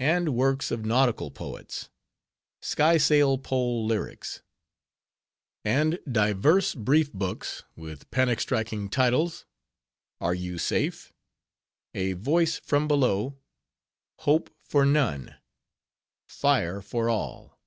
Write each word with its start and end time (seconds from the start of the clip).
And 0.00 0.34
works 0.34 0.70
of 0.70 0.86
nautical 0.86 1.30
poets:— 1.30 1.90
"Sky 2.62 2.96
Sail 2.96 3.36
Pole 3.36 3.84
Lyrics." 3.84 4.40
And 5.62 5.98
divers 6.10 6.74
brief 6.74 7.12
books, 7.12 7.62
with 7.76 8.10
panic 8.10 8.40
striking 8.40 8.88
titles:— 8.88 9.44
"Are 10.22 10.32
you 10.34 10.56
safe?" 10.56 11.12
"A 11.94 12.14
Voice 12.14 12.58
from 12.60 12.88
Below." 12.88 13.36
"Hope 14.20 14.48
for 14.62 14.86
none." 14.86 15.34
"Fire 16.26 16.80
for 16.80 17.10
all." 17.10 17.60